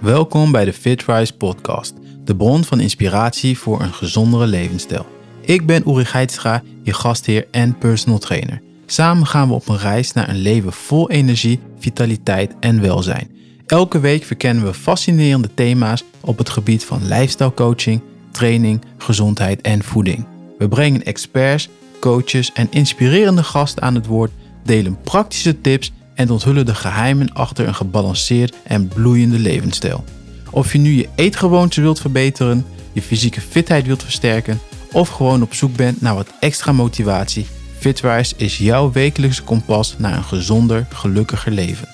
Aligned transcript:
Welkom 0.00 0.52
bij 0.52 0.64
de 0.64 0.72
FitRise 0.72 1.36
podcast, 1.36 1.94
de 2.24 2.36
bron 2.36 2.64
van 2.64 2.80
inspiratie 2.80 3.58
voor 3.58 3.80
een 3.80 3.92
gezondere 3.92 4.46
levensstijl. 4.46 5.06
Ik 5.40 5.66
ben 5.66 5.88
Uri 5.88 6.04
Geitstra, 6.04 6.62
je 6.82 6.92
gastheer 6.92 7.46
en 7.50 7.78
personal 7.78 8.18
trainer. 8.18 8.62
Samen 8.86 9.26
gaan 9.26 9.48
we 9.48 9.54
op 9.54 9.68
een 9.68 9.78
reis 9.78 10.12
naar 10.12 10.28
een 10.28 10.38
leven 10.38 10.72
vol 10.72 11.10
energie, 11.10 11.60
vitaliteit 11.78 12.54
en 12.60 12.80
welzijn. 12.80 13.30
Elke 13.66 14.00
week 14.00 14.24
verkennen 14.24 14.64
we 14.64 14.74
fascinerende 14.74 15.54
thema's 15.54 16.04
op 16.20 16.38
het 16.38 16.50
gebied 16.50 16.84
van 16.84 17.06
lifestyle 17.06 17.54
coaching, 17.54 18.00
training, 18.30 18.82
gezondheid 18.98 19.60
en 19.60 19.84
voeding. 19.84 20.26
We 20.58 20.68
brengen 20.68 21.04
experts, 21.04 21.68
coaches 21.98 22.52
en 22.52 22.66
inspirerende 22.70 23.42
gasten 23.42 23.82
aan 23.82 23.94
het 23.94 24.06
woord, 24.06 24.32
delen 24.64 24.98
praktische 25.02 25.60
tips 25.60 25.92
en 26.20 26.30
onthullen 26.30 26.66
de 26.66 26.74
geheimen 26.74 27.32
achter 27.32 27.68
een 27.68 27.74
gebalanceerd 27.74 28.54
en 28.62 28.88
bloeiende 28.88 29.38
levensstijl. 29.38 30.04
Of 30.50 30.72
je 30.72 30.78
nu 30.78 30.90
je 30.90 31.08
eetgewoonten 31.14 31.82
wilt 31.82 32.00
verbeteren, 32.00 32.66
je 32.92 33.02
fysieke 33.02 33.40
fitheid 33.40 33.86
wilt 33.86 34.02
versterken 34.02 34.60
of 34.92 35.08
gewoon 35.08 35.42
op 35.42 35.54
zoek 35.54 35.76
bent 35.76 36.00
naar 36.00 36.14
wat 36.14 36.32
extra 36.40 36.72
motivatie, 36.72 37.46
Fitwise 37.78 38.34
is 38.36 38.58
jouw 38.58 38.92
wekelijkse 38.92 39.42
kompas 39.42 39.94
naar 39.98 40.16
een 40.16 40.24
gezonder, 40.24 40.86
gelukkiger 40.92 41.52
leven. 41.52 41.88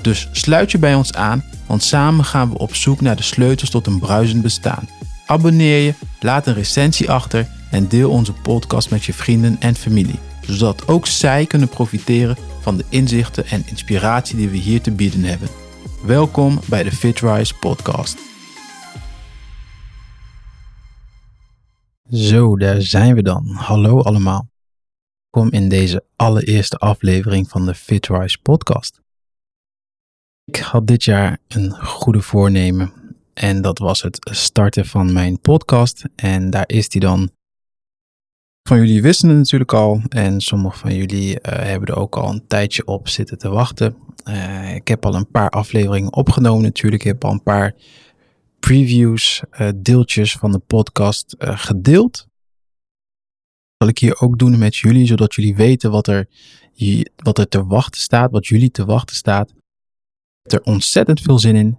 Dus 0.00 0.28
sluit 0.32 0.70
je 0.70 0.78
bij 0.78 0.94
ons 0.94 1.12
aan, 1.12 1.44
want 1.66 1.82
samen 1.82 2.24
gaan 2.24 2.50
we 2.50 2.58
op 2.58 2.74
zoek 2.74 3.00
naar 3.00 3.16
de 3.16 3.22
sleutels 3.22 3.70
tot 3.70 3.86
een 3.86 3.98
bruisend 3.98 4.42
bestaan. 4.42 4.88
Abonneer 5.26 5.78
je, 5.78 5.94
laat 6.20 6.46
een 6.46 6.54
recensie 6.54 7.10
achter 7.10 7.48
en 7.70 7.88
deel 7.88 8.10
onze 8.10 8.32
podcast 8.32 8.90
met 8.90 9.04
je 9.04 9.12
vrienden 9.12 9.56
en 9.60 9.74
familie, 9.74 10.18
zodat 10.40 10.88
ook 10.88 11.06
zij 11.06 11.46
kunnen 11.46 11.68
profiteren 11.68 12.36
van 12.62 12.76
de 12.76 12.84
inzichten 12.88 13.46
en 13.46 13.66
inspiratie 13.66 14.36
die 14.36 14.48
we 14.48 14.56
hier 14.56 14.82
te 14.82 14.90
bieden 14.90 15.24
hebben. 15.24 15.48
Welkom 16.04 16.60
bij 16.68 16.82
de 16.82 16.92
FitRise 16.92 17.58
podcast. 17.58 18.18
Zo, 22.10 22.56
daar 22.56 22.82
zijn 22.82 23.14
we 23.14 23.22
dan. 23.22 23.46
Hallo 23.46 24.02
allemaal. 24.02 24.50
Welkom 25.30 25.52
in 25.52 25.68
deze 25.68 26.04
allereerste 26.16 26.76
aflevering 26.76 27.48
van 27.48 27.66
de 27.66 27.74
FitRise 27.74 28.38
podcast. 28.42 29.00
Ik 30.44 30.56
had 30.56 30.86
dit 30.86 31.04
jaar 31.04 31.38
een 31.48 31.70
goede 31.70 32.20
voornemen 32.20 32.92
en 33.34 33.62
dat 33.62 33.78
was 33.78 34.02
het 34.02 34.28
starten 34.30 34.86
van 34.86 35.12
mijn 35.12 35.40
podcast 35.40 36.04
en 36.16 36.50
daar 36.50 36.68
is 36.68 36.88
die 36.88 37.00
dan 37.00 37.30
van 38.68 38.78
jullie 38.78 39.02
wisten 39.02 39.28
het 39.28 39.38
natuurlijk 39.38 39.72
al 39.72 40.02
en 40.08 40.40
sommige 40.40 40.78
van 40.78 40.94
jullie 40.94 41.30
uh, 41.30 41.38
hebben 41.42 41.88
er 41.88 41.96
ook 41.96 42.16
al 42.16 42.30
een 42.30 42.46
tijdje 42.46 42.86
op 42.86 43.08
zitten 43.08 43.38
te 43.38 43.48
wachten. 43.48 43.96
Uh, 44.28 44.74
ik 44.74 44.88
heb 44.88 45.04
al 45.06 45.14
een 45.14 45.30
paar 45.30 45.50
afleveringen 45.50 46.12
opgenomen 46.12 46.62
natuurlijk. 46.62 47.02
Ik 47.02 47.08
heb 47.08 47.24
al 47.24 47.32
een 47.32 47.42
paar 47.42 47.74
previews, 48.60 49.42
uh, 49.60 49.68
deeltjes 49.76 50.32
van 50.32 50.52
de 50.52 50.58
podcast 50.58 51.34
gedeeld. 51.38 52.12
Dat 52.12 52.26
zal 53.76 53.88
ik 53.88 53.98
hier 53.98 54.20
ook 54.20 54.38
doen 54.38 54.58
met 54.58 54.76
jullie, 54.76 55.06
zodat 55.06 55.34
jullie 55.34 55.56
weten 55.56 55.90
wat 55.90 56.06
er, 56.06 56.28
wat 57.16 57.38
er 57.38 57.48
te 57.48 57.66
wachten 57.66 58.00
staat, 58.00 58.30
wat 58.30 58.46
jullie 58.46 58.70
te 58.70 58.84
wachten 58.84 59.16
staat. 59.16 59.50
Ik 59.50 60.50
heb 60.50 60.52
er 60.52 60.72
ontzettend 60.72 61.20
veel 61.20 61.38
zin 61.38 61.56
in. 61.56 61.78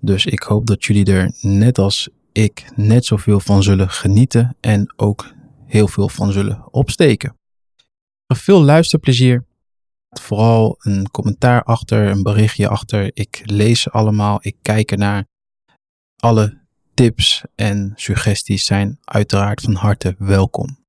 Dus 0.00 0.26
ik 0.26 0.42
hoop 0.42 0.66
dat 0.66 0.84
jullie 0.84 1.12
er 1.12 1.32
net 1.40 1.78
als 1.78 2.08
ik 2.32 2.72
net 2.74 3.04
zoveel 3.04 3.40
van 3.40 3.62
zullen 3.62 3.90
genieten 3.90 4.56
en 4.60 4.92
ook 4.96 5.32
heel 5.72 5.88
veel 5.88 6.08
van 6.08 6.32
zullen 6.32 6.72
opsteken. 6.72 7.36
Veel 8.34 8.62
luisterplezier. 8.62 9.44
Vooral 10.20 10.76
een 10.78 11.10
commentaar 11.10 11.62
achter, 11.62 12.06
een 12.06 12.22
berichtje 12.22 12.68
achter. 12.68 13.10
Ik 13.14 13.42
lees 13.44 13.80
ze 13.80 13.90
allemaal, 13.90 14.38
ik 14.40 14.56
kijk 14.62 14.90
ernaar. 14.90 15.24
Alle 16.16 16.60
tips 16.94 17.42
en 17.54 17.92
suggesties 17.94 18.64
zijn 18.64 18.98
uiteraard 19.04 19.60
van 19.60 19.74
harte 19.74 20.14
welkom. 20.18 20.80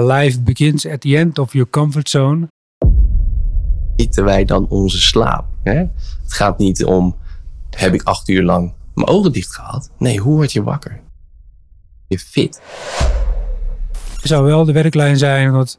Life 0.00 0.40
begins 0.40 0.86
at 0.86 1.00
the 1.00 1.16
end 1.16 1.38
of 1.38 1.52
your 1.52 1.70
comfort 1.70 2.08
zone 2.08 2.48
eten 4.12 4.24
wij 4.24 4.44
dan 4.44 4.66
onze 4.68 5.00
slaap? 5.00 5.44
Hè? 5.62 5.76
Het 6.22 6.32
gaat 6.32 6.58
niet 6.58 6.84
om, 6.84 7.16
heb 7.70 7.94
ik 7.94 8.02
acht 8.02 8.28
uur 8.28 8.42
lang 8.42 8.74
mijn 8.94 9.08
ogen 9.08 9.32
dicht 9.32 9.54
gehad? 9.54 9.90
Nee, 9.98 10.18
hoe 10.18 10.34
word 10.34 10.52
je 10.52 10.62
wakker? 10.62 11.00
Je 12.08 12.18
fit. 12.18 12.60
Het 14.20 14.30
zou 14.30 14.44
wel 14.44 14.64
de 14.64 14.72
werklijn 14.72 15.16
zijn, 15.16 15.52
want 15.52 15.78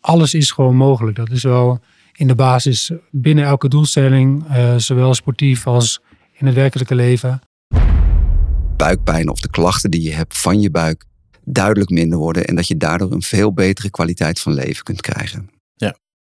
alles 0.00 0.34
is 0.34 0.50
gewoon 0.50 0.76
mogelijk. 0.76 1.16
Dat 1.16 1.30
is 1.30 1.42
wel 1.42 1.80
in 2.12 2.26
de 2.26 2.34
basis 2.34 2.92
binnen 3.10 3.44
elke 3.44 3.68
doelstelling, 3.68 4.44
uh, 4.50 4.76
zowel 4.76 5.14
sportief 5.14 5.66
als 5.66 6.00
in 6.32 6.46
het 6.46 6.54
werkelijke 6.54 6.94
leven. 6.94 7.40
Buikpijn 8.76 9.28
of 9.28 9.40
de 9.40 9.50
klachten 9.50 9.90
die 9.90 10.02
je 10.02 10.12
hebt 10.12 10.38
van 10.38 10.60
je 10.60 10.70
buik 10.70 11.04
duidelijk 11.44 11.90
minder 11.90 12.18
worden 12.18 12.44
en 12.44 12.54
dat 12.54 12.68
je 12.68 12.76
daardoor 12.76 13.12
een 13.12 13.22
veel 13.22 13.52
betere 13.52 13.90
kwaliteit 13.90 14.40
van 14.40 14.52
leven 14.52 14.84
kunt 14.84 15.00
krijgen. 15.00 15.57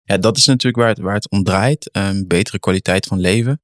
Ja, 0.08 0.18
dat 0.18 0.38
is 0.38 0.46
natuurlijk 0.46 0.78
waar 0.78 0.90
het, 0.90 1.00
waar 1.00 1.14
het 1.14 1.30
om 1.30 1.44
draait. 1.44 1.90
Een 1.92 2.28
betere 2.28 2.60
kwaliteit 2.60 3.06
van 3.06 3.20
leven. 3.20 3.62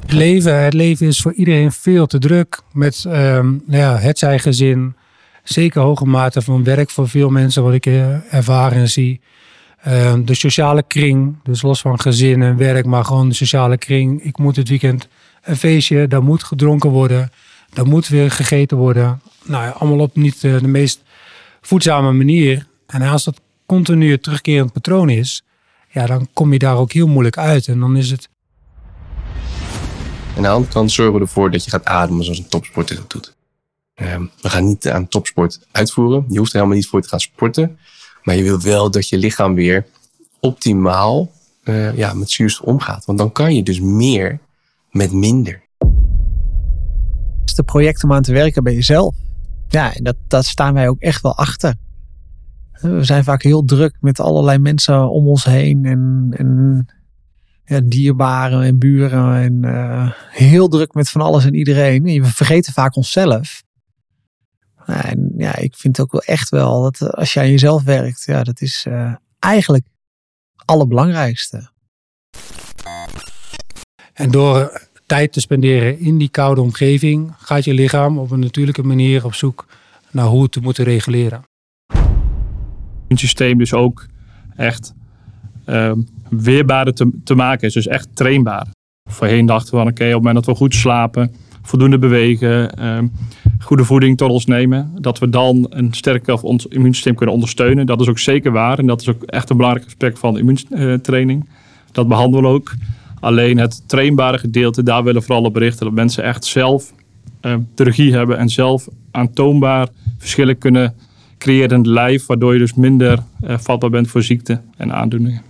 Het 0.00 0.12
leven, 0.12 0.64
het 0.64 0.74
leven 0.74 1.06
is 1.06 1.20
voor 1.20 1.32
iedereen 1.32 1.72
veel 1.72 2.06
te 2.06 2.18
druk. 2.18 2.60
Met 2.72 3.04
um, 3.08 3.62
ja, 3.68 3.96
het 3.96 4.18
zijn 4.18 4.40
gezin. 4.40 4.96
Zeker 5.42 5.80
hoge 5.80 6.04
mate 6.04 6.42
van 6.42 6.64
werk 6.64 6.90
voor 6.90 7.08
veel 7.08 7.30
mensen, 7.30 7.62
wat 7.62 7.72
ik 7.72 7.86
uh, 7.86 8.34
ervaar 8.34 8.72
en 8.72 8.88
zie. 8.88 9.20
Um, 9.88 10.24
de 10.24 10.34
sociale 10.34 10.82
kring, 10.82 11.36
dus 11.42 11.62
los 11.62 11.80
van 11.80 12.00
gezin 12.00 12.42
en 12.42 12.56
werk, 12.56 12.84
maar 12.84 13.04
gewoon 13.04 13.28
de 13.28 13.34
sociale 13.34 13.76
kring. 13.76 14.22
Ik 14.22 14.38
moet 14.38 14.56
het 14.56 14.68
weekend 14.68 15.08
een 15.42 15.56
feestje, 15.56 16.08
daar 16.08 16.22
moet 16.22 16.42
gedronken 16.42 16.90
worden. 16.90 17.30
Daar 17.72 17.86
moet 17.86 18.08
weer 18.08 18.30
gegeten 18.30 18.76
worden. 18.76 19.20
Nou 19.44 19.64
ja, 19.64 19.70
allemaal 19.70 19.98
op 19.98 20.16
niet 20.16 20.42
uh, 20.42 20.60
de 20.60 20.68
meest 20.68 21.02
voedzame 21.60 22.12
manier. 22.12 22.66
En 22.86 23.02
als 23.02 23.24
dat 23.24 23.40
continu 23.66 24.18
terugkerend 24.18 24.72
patroon 24.72 25.08
is, 25.08 25.42
ja, 25.96 26.06
dan 26.06 26.28
kom 26.32 26.52
je 26.52 26.58
daar 26.58 26.76
ook 26.76 26.92
heel 26.92 27.06
moeilijk 27.06 27.38
uit. 27.38 27.68
En 27.68 27.80
dan 27.80 27.96
is 27.96 28.10
het. 28.10 28.28
En 30.30 30.36
aan 30.36 30.42
de 30.42 30.48
andere 30.48 30.72
kant 30.72 30.92
zorgen 30.92 31.14
we 31.14 31.20
ervoor 31.20 31.50
dat 31.50 31.64
je 31.64 31.70
gaat 31.70 31.84
ademen 31.84 32.24
zoals 32.24 32.38
een 32.38 32.48
topsporter 32.48 32.96
dat 32.96 33.10
doet. 33.10 33.36
Um, 33.94 34.30
we 34.40 34.48
gaan 34.48 34.64
niet 34.64 34.88
aan 34.88 35.08
topsport 35.08 35.66
uitvoeren. 35.72 36.24
Je 36.28 36.38
hoeft 36.38 36.50
er 36.50 36.56
helemaal 36.56 36.76
niet 36.76 36.88
voor 36.88 37.02
te 37.02 37.08
gaan 37.08 37.20
sporten. 37.20 37.78
Maar 38.22 38.36
je 38.36 38.42
wil 38.42 38.60
wel 38.60 38.90
dat 38.90 39.08
je 39.08 39.18
lichaam 39.18 39.54
weer 39.54 39.86
optimaal 40.40 41.30
uh, 41.64 41.96
ja, 41.96 42.14
met 42.14 42.30
zuurstof 42.30 42.66
omgaat. 42.66 43.04
Want 43.04 43.18
dan 43.18 43.32
kan 43.32 43.54
je 43.54 43.62
dus 43.62 43.80
meer 43.80 44.38
met 44.90 45.12
minder. 45.12 45.62
Het 47.40 47.48
is 47.48 47.54
de 47.54 47.62
project 47.62 48.04
om 48.04 48.12
aan 48.12 48.22
te 48.22 48.32
werken 48.32 48.62
bij 48.62 48.74
jezelf. 48.74 49.14
Ja, 49.68 49.94
en 49.94 50.04
dat, 50.04 50.16
dat 50.28 50.44
staan 50.44 50.74
wij 50.74 50.88
ook 50.88 51.00
echt 51.00 51.22
wel 51.22 51.36
achter. 51.36 51.74
We 52.80 53.04
zijn 53.04 53.24
vaak 53.24 53.42
heel 53.42 53.64
druk 53.64 53.96
met 54.00 54.20
allerlei 54.20 54.58
mensen 54.58 55.10
om 55.10 55.28
ons 55.28 55.44
heen 55.44 55.84
en, 55.84 56.28
en 56.30 56.86
ja, 57.64 57.80
dierbaren 57.84 58.62
en 58.62 58.78
buren 58.78 59.34
en 59.34 59.62
uh, 59.64 60.10
heel 60.30 60.68
druk 60.68 60.94
met 60.94 61.10
van 61.10 61.20
alles 61.20 61.44
en 61.44 61.54
iedereen. 61.54 62.02
we 62.02 62.24
vergeten 62.24 62.72
vaak 62.72 62.96
onszelf. 62.96 63.62
En 64.84 65.32
ja, 65.36 65.56
ik 65.56 65.74
vind 65.74 66.00
ook 66.00 66.12
wel 66.12 66.20
echt 66.20 66.48
wel 66.48 66.82
dat 66.82 67.14
als 67.14 67.32
je 67.32 67.40
aan 67.40 67.50
jezelf 67.50 67.82
werkt, 67.82 68.24
ja, 68.24 68.42
dat 68.42 68.60
is 68.60 68.84
uh, 68.88 69.14
eigenlijk 69.38 69.84
het 70.56 70.66
allerbelangrijkste. 70.66 71.70
En 74.12 74.30
door 74.30 74.80
tijd 75.06 75.32
te 75.32 75.40
spenderen 75.40 75.98
in 75.98 76.18
die 76.18 76.28
koude 76.28 76.60
omgeving, 76.60 77.34
gaat 77.38 77.64
je 77.64 77.74
lichaam 77.74 78.18
op 78.18 78.30
een 78.30 78.40
natuurlijke 78.40 78.82
manier 78.82 79.24
op 79.24 79.34
zoek 79.34 79.66
naar 80.10 80.26
hoe 80.26 80.42
het 80.42 80.52
te 80.52 80.60
moeten 80.60 80.84
reguleren 80.84 81.44
systeem 83.08 83.58
dus 83.58 83.74
ook 83.74 84.06
echt 84.56 84.94
uh, 85.66 85.92
weerbaarder 86.28 86.94
te, 86.94 87.10
te 87.24 87.34
maken 87.34 87.66
is. 87.66 87.74
Dus 87.74 87.86
echt 87.86 88.08
trainbaar. 88.16 88.66
Voorheen 89.10 89.46
dachten 89.46 89.70
we 89.70 89.76
van 89.76 89.88
oké, 89.88 90.04
op 90.04 90.12
het 90.12 90.22
moment 90.22 90.34
dat 90.34 90.46
we 90.46 90.54
goed 90.54 90.74
slapen, 90.74 91.34
voldoende 91.62 91.98
bewegen, 91.98 92.76
ehm, 92.76 93.06
goede 93.58 93.84
voeding 93.84 94.16
tot 94.16 94.30
ons 94.30 94.46
nemen, 94.46 94.92
dat 94.98 95.18
we 95.18 95.28
dan 95.28 95.66
een 95.70 95.92
sterker 95.92 96.42
ons 96.42 96.66
immuunsysteem 96.66 97.14
kunnen 97.14 97.34
ondersteunen. 97.34 97.86
Dat 97.86 98.00
is 98.00 98.08
ook 98.08 98.18
zeker 98.18 98.52
waar 98.52 98.78
en 98.78 98.86
dat 98.86 99.00
is 99.00 99.08
ook 99.08 99.22
echt 99.22 99.50
een 99.50 99.56
belangrijk 99.56 99.86
aspect 99.86 100.18
van 100.18 100.38
immuuntraining. 100.38 101.48
Dat 101.92 102.08
behandelen 102.08 102.50
we 102.50 102.56
ook. 102.56 102.74
Alleen 103.20 103.58
het 103.58 103.88
trainbare 103.88 104.38
gedeelte, 104.38 104.82
daar 104.82 105.04
willen 105.04 105.20
we 105.20 105.26
vooral 105.26 105.44
op 105.44 105.52
berichten 105.52 105.84
dat 105.84 105.94
mensen 105.94 106.24
echt 106.24 106.44
zelf 106.44 106.92
uh, 107.42 107.54
de 107.74 107.84
regie 107.84 108.12
hebben 108.12 108.38
en 108.38 108.48
zelf 108.48 108.88
aantoonbaar 109.10 109.88
verschillen 110.18 110.58
kunnen 110.58 110.94
creërend 111.38 111.86
lijf, 111.86 112.26
waardoor 112.26 112.52
je 112.52 112.58
dus 112.58 112.74
minder 112.74 113.22
uh, 113.40 113.58
vatbaar 113.58 113.90
bent 113.90 114.08
voor 114.08 114.22
ziekte 114.22 114.62
en 114.76 114.92
aandoeningen. 114.92 115.42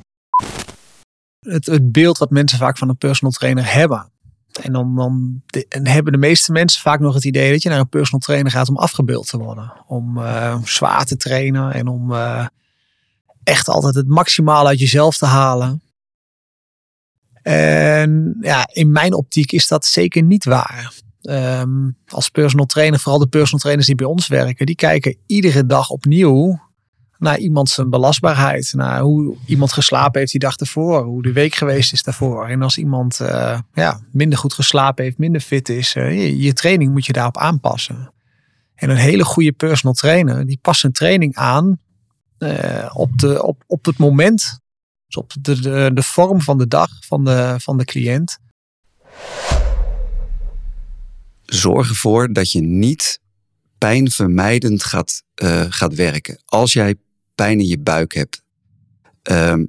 Het, 1.39 1.67
het 1.67 1.93
beeld 1.93 2.19
wat 2.19 2.31
mensen 2.31 2.59
vaak 2.59 2.79
van 2.79 2.89
een 2.89 2.97
personal 2.97 3.33
trainer 3.33 3.73
hebben, 3.73 4.11
En 4.63 4.73
dan, 4.73 4.95
dan 4.97 5.43
hebben 5.87 6.13
de 6.13 6.19
meeste 6.19 6.53
mensen 6.53 6.81
vaak 6.81 7.01
nog 7.01 7.15
het 7.15 7.25
idee 7.25 7.51
dat 7.51 7.63
je 7.63 7.69
naar 7.69 7.79
een 7.79 7.89
personal 7.89 8.21
trainer 8.21 8.53
gaat 8.53 8.69
om 8.69 8.77
afgebeeld 8.77 9.29
te 9.29 9.39
worden. 9.39 9.73
Om 9.87 10.19
eh, 10.19 10.63
zwaar 10.65 11.05
te 11.05 11.17
trainen 11.17 11.73
en 11.73 11.87
om 11.87 12.13
eh, 12.13 12.47
echt 13.43 13.69
altijd 13.69 13.95
het 13.95 14.09
maximaal 14.09 14.67
uit 14.67 14.79
jezelf 14.79 15.17
te 15.17 15.27
halen. 15.27 15.83
En 17.43 18.37
ja, 18.41 18.69
in 18.73 18.93
mijn 18.93 19.15
optiek 19.15 19.53
is 19.53 19.69
dat 19.69 19.85
zeker 19.85 20.23
niet 20.23 20.45
waar. 20.45 20.93
Ehm, 21.27 21.91
als 22.09 22.29
personal 22.29 22.67
trainer, 22.67 22.99
vooral 23.01 23.21
de 23.21 23.27
personal 23.27 23.61
trainers 23.61 23.87
die 23.87 23.97
bij 23.97 24.07
ons 24.07 24.27
werken, 24.27 24.67
die 24.67 24.75
kijken 24.75 25.17
iedere 25.27 25.67
dag 25.67 25.91
opnieuw 25.91 26.61
naar 27.19 27.39
iemand 27.39 27.69
zijn 27.69 27.91
belastbaarheid. 27.91 28.73
Naar 28.75 29.01
hoe 29.01 29.37
iemand 29.47 29.73
geslapen 29.73 30.21
heeft 30.21 30.33
die 30.33 30.41
dag 30.41 30.57
ervoor. 30.57 31.03
Hoe 31.03 31.23
de 31.23 31.33
week 31.33 31.55
geweest 31.55 31.93
is 31.93 32.03
daarvoor. 32.03 32.49
En 32.49 32.63
als 32.63 32.79
iemand 32.79 33.21
eh, 33.21 33.59
ja, 33.73 34.01
minder 34.13 34.39
goed 34.39 34.53
geslapen 34.55 35.05
heeft, 35.05 35.19
minder 35.19 35.41
fit 35.41 35.69
is. 35.69 35.95
eh, 35.95 36.23
je, 36.23 36.39
je 36.39 36.53
training 36.53 36.93
moet 36.93 37.07
je 37.07 37.13
daarop 37.13 37.37
aanpassen. 37.37 38.13
En 38.75 38.91
een 38.91 38.97
hele 38.97 39.25
goede 39.25 39.53
personal 39.53 39.95
trainer, 39.95 40.47
die 40.47 40.59
past 40.63 40.81
zijn 40.81 40.93
training 40.93 41.35
aan 41.35 41.79
eh, 42.39 42.91
op, 42.93 43.19
de, 43.19 43.43
op, 43.43 43.65
op 43.67 43.85
het 43.85 43.99
moment. 43.99 44.59
Dus 45.07 45.17
op 45.17 45.33
de, 45.41 45.61
de, 45.61 45.91
de 45.95 46.03
vorm 46.03 46.41
van 46.41 46.59
de 46.59 46.69
dag 46.69 46.91
van 47.01 47.25
de, 47.25 47.55
van 47.59 47.77
de 47.77 47.85
cliënt. 47.85 48.39
Zorg 51.47 51.89
ervoor 51.89 52.33
dat 52.33 52.53
je 52.53 52.61
niet 52.61 53.21
pijnvermijdend 53.79 54.85
gaat, 54.85 55.23
eh, 55.35 55.65
gaat 55.69 55.95
werken. 55.95 56.39
Als 56.45 56.73
jij 56.73 56.95
pijn 57.35 57.61
in 57.61 57.67
je 57.67 57.79
buik 57.79 58.15
hebt, 58.15 58.43
ehm, 59.23 59.65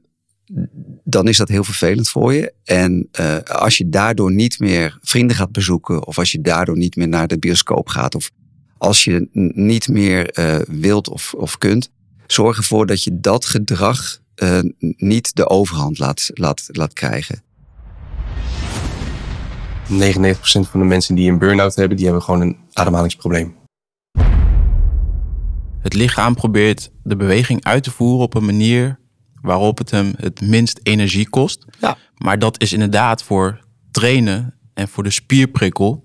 dan 1.04 1.28
is 1.28 1.38
dat 1.38 1.50
heel 1.50 1.64
vervelend 1.64 2.10
voor 2.10 2.34
je. 2.34 2.54
En 2.64 3.08
eh, 3.12 3.38
als 3.38 3.78
je 3.78 3.90
daardoor 3.90 4.32
niet 4.32 4.60
meer 4.60 4.98
vrienden 5.02 5.36
gaat 5.36 5.52
bezoeken, 5.52 6.06
of 6.06 6.18
als 6.18 6.32
je 6.32 6.42
daardoor 6.42 6.78
niet 6.78 6.96
meer 6.96 7.08
naar 7.08 7.28
de 7.28 7.40
bioscoop 7.40 7.88
gaat, 7.88 8.16
of 8.16 8.32
als 8.78 9.04
je 9.04 9.28
niet 9.54 9.88
meer 9.88 10.30
eh, 10.30 10.60
wilt 10.68 11.10
of, 11.10 11.34
of 11.34 11.58
kunt, 11.58 11.92
zorg 12.28 12.58
ervoor 12.58 12.86
dat 12.86 13.04
je 13.04 13.20
dat 13.20 13.46
gedrag 13.46 14.26
niet 14.98 15.36
de 15.36 15.50
overhand 15.50 16.00
laat, 16.00 16.30
laat, 16.34 16.64
laat 16.72 16.94
krijgen. 16.94 17.44
99% 19.90 20.70
van 20.70 20.80
de 20.80 20.86
mensen 20.86 21.16
die 21.16 21.32
een 21.32 21.38
burn-out 21.38 21.76
hebben, 21.76 21.98
die 21.98 22.06
hebben 22.06 22.24
gewoon 22.24 22.42
een 22.42 22.58
ademhalingsprobleem. 22.74 23.56
Het 25.80 25.94
lichaam 25.94 26.36
probeert 26.36 26.92
de 27.04 27.16
beweging 27.16 27.64
uit 27.64 27.84
te 27.84 27.92
voeren 27.92 28.24
op 28.24 28.34
een 28.34 28.46
manier 28.46 29.00
waarop 29.42 29.78
het 29.78 29.92
hem 29.92 30.14
het 30.18 30.42
minst 30.42 30.80
energie 30.84 31.30
kost. 31.30 31.66
Ja. 31.80 31.98
Maar 32.18 32.40
dat 32.40 32.62
is 32.62 32.74
inderdaad 32.74 33.24
voor 33.24 33.66
trainen 33.92 34.54
en 34.74 34.88
voor 34.88 35.04
de 35.04 35.10
spierprikkel 35.10 36.04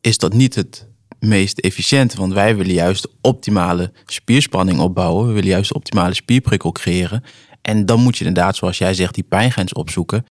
is 0.00 0.18
dat 0.18 0.32
niet 0.32 0.54
het 0.54 0.88
meest 1.18 1.58
efficiënte. 1.58 2.16
Want 2.16 2.32
wij 2.32 2.56
willen 2.56 2.72
juist 2.72 3.02
de 3.02 3.10
optimale 3.20 3.92
spierspanning 4.04 4.78
opbouwen. 4.78 5.26
We 5.26 5.32
willen 5.32 5.48
juist 5.48 5.68
de 5.68 5.74
optimale 5.74 6.14
spierprikkel 6.14 6.72
creëren. 6.72 7.24
En 7.62 7.86
dan 7.86 8.00
moet 8.00 8.18
je 8.18 8.24
inderdaad, 8.24 8.56
zoals 8.56 8.78
jij 8.78 8.94
zegt, 8.94 9.14
die 9.14 9.24
pijngrens 9.24 9.72
opzoeken. 9.72 10.24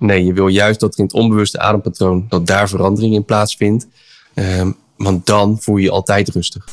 Nee, 0.00 0.24
je 0.24 0.32
wil 0.32 0.48
juist 0.48 0.80
dat 0.80 0.92
er 0.92 0.98
in 0.98 1.04
het 1.04 1.14
onbewuste 1.14 1.58
adempatroon, 1.58 2.26
dat 2.28 2.46
daar 2.46 2.68
verandering 2.68 3.14
in 3.14 3.24
plaatsvindt. 3.24 3.86
Ehm, 4.34 4.72
want 4.96 5.26
dan 5.26 5.58
voel 5.60 5.76
je 5.76 5.82
je 5.82 5.90
altijd 5.90 6.28
rustig. 6.28 6.64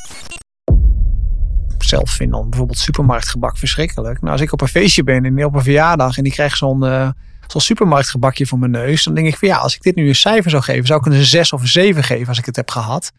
zelf 1.78 2.10
vind 2.10 2.32
dan 2.32 2.50
bijvoorbeeld 2.50 2.78
supermarktgebak 2.78 3.58
verschrikkelijk. 3.58 4.22
Nou, 4.22 4.32
als 4.32 4.42
ik 4.42 4.54
op 4.54 4.62
een 4.62 4.68
feestje 4.68 5.04
ben 5.04 5.26
en 5.26 5.46
op 5.46 5.56
een 5.56 5.62
verjaardag 5.62 6.18
en 6.18 6.24
ik 6.24 6.32
krijg 6.32 6.58
zo'n 6.58 6.86
eh, 6.86 7.10
zo'n 7.48 7.62
supermarktgebakje 7.62 8.46
voor 8.46 8.60
mijn 8.60 8.72
neus, 8.72 9.04
dan 9.04 9.14
denk 9.14 9.28
ik 9.28 9.38
van 9.38 9.48
ja, 9.48 9.58
als 9.58 9.76
ik 9.76 9.82
dit 9.82 9.96
nu 9.96 10.08
een 10.08 10.16
cijfer 10.16 10.52
zou 10.52 10.64
geven, 10.64 10.86
zou 10.86 11.00
ik 11.00 11.06
een 11.06 11.26
6 11.26 11.54
of 11.54 11.62
een 11.62 11.68
7 11.68 12.04
geven 12.04 12.28
als 12.28 12.38
ik 12.38 12.46
het 12.46 12.56
heb 12.56 12.70
gehad. 12.70 13.12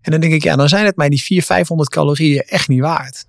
En 0.00 0.10
dan 0.10 0.20
denk 0.20 0.32
ik, 0.32 0.42
ja, 0.42 0.56
dan 0.56 0.68
zijn 0.68 0.84
het 0.84 0.96
mij 0.96 1.08
die 1.08 1.22
400, 1.22 1.46
500 1.46 1.90
calorieën 1.90 2.42
echt 2.42 2.68
niet 2.68 2.80
waard. 2.80 3.26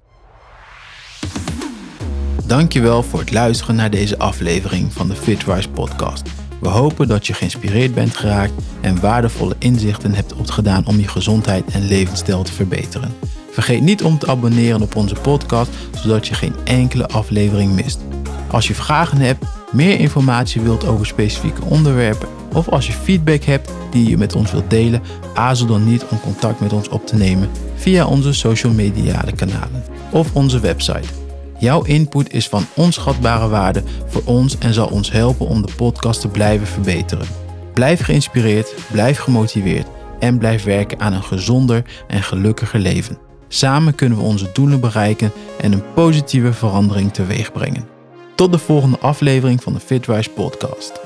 Dankjewel 2.46 3.04
voor 3.04 3.20
het 3.20 3.32
luisteren 3.32 3.76
naar 3.76 3.90
deze 3.90 4.18
aflevering 4.18 4.94
van 4.94 5.08
de 5.08 5.16
FitRise 5.16 5.70
podcast. 5.70 6.30
We 6.62 6.68
hopen 6.68 7.08
dat 7.08 7.28
je 7.28 7.34
geïnspireerd 7.34 7.94
bent 7.94 8.16
geraakt 8.18 8.54
en 8.82 9.00
waardevolle 9.00 9.56
inzichten 9.60 10.14
hebt 10.14 10.34
opgedaan 10.34 10.86
om 10.86 11.00
je 11.00 11.08
gezondheid 11.08 11.72
en 11.72 11.88
levensstijl 11.88 12.44
te 12.44 12.52
verbeteren. 12.52 13.14
Vergeet 13.52 13.82
niet 13.82 14.04
om 14.04 14.18
te 14.18 14.28
abonneren 14.28 14.82
op 14.82 14.96
onze 14.96 15.16
podcast, 15.16 15.72
zodat 15.96 16.28
je 16.28 16.34
geen 16.34 16.56
enkele 16.64 17.08
aflevering 17.08 17.74
mist. 17.74 18.00
Als 18.48 18.68
je 18.68 18.76
vragen 18.76 19.18
hebt, 19.18 19.46
meer 19.72 20.00
informatie 20.00 20.62
wilt 20.62 20.86
over 20.86 21.06
specifieke 21.06 21.64
onderwerpen 21.64 22.30
of 22.54 22.70
als 22.70 22.88
je 22.88 22.94
feedback 22.94 23.44
hebt 23.44 23.72
die 23.92 24.10
je 24.10 24.18
met 24.18 24.36
ons 24.36 24.52
wilt 24.52 24.70
delen, 24.70 25.02
aarzel 25.34 25.68
dan 25.68 25.86
niet 25.86 26.06
om 26.10 26.20
contact 26.20 26.60
met 26.60 26.74
ons 26.74 26.90
op 26.90 27.08
te 27.08 27.16
nemen 27.16 27.50
via 27.76 28.06
onze 28.06 28.34
social 28.34 28.74
media 28.74 29.24
kanalen 29.36 29.84
of 30.12 30.36
onze 30.36 30.60
website. 30.60 31.23
Jouw 31.64 31.84
input 31.84 32.34
is 32.34 32.48
van 32.48 32.66
onschatbare 32.76 33.48
waarde 33.48 33.84
voor 34.08 34.22
ons 34.26 34.58
en 34.58 34.74
zal 34.74 34.88
ons 34.88 35.12
helpen 35.12 35.48
om 35.48 35.62
de 35.62 35.74
podcast 35.76 36.22
te 36.22 36.28
blijven 36.28 36.68
verbeteren. 36.68 37.28
Blijf 37.74 38.04
geïnspireerd, 38.04 38.74
blijf 38.92 39.18
gemotiveerd 39.18 39.88
en 40.20 40.38
blijf 40.38 40.64
werken 40.64 41.00
aan 41.00 41.14
een 41.14 41.24
gezonder 41.24 41.84
en 42.08 42.24
gelukkiger 42.24 42.80
leven. 42.80 43.18
Samen 43.48 43.96
kunnen 43.96 44.18
we 44.18 44.24
onze 44.24 44.50
doelen 44.54 44.80
bereiken 44.80 45.32
en 45.62 45.72
een 45.72 45.94
positieve 45.94 46.54
verandering 46.54 47.14
teweeg 47.14 47.52
brengen. 47.52 47.88
Tot 48.36 48.52
de 48.52 48.60
volgende 48.60 49.00
aflevering 49.00 49.64
van 49.64 49.74
de 49.74 49.80
FitRise 49.80 50.30
podcast. 50.30 51.03